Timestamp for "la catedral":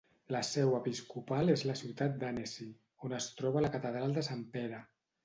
3.67-4.17